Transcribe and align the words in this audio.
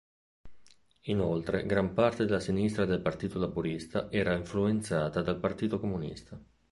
Inoltre 1.11 1.63
gran 1.67 1.93
parte 1.93 2.25
della 2.25 2.39
sinistra 2.39 2.85
del 2.85 3.01
Partito 3.03 3.37
Laburista 3.37 4.09
era 4.09 4.33
influenzata 4.33 5.21
dal 5.21 5.39
Partito 5.39 5.79
Comunista. 5.79 6.41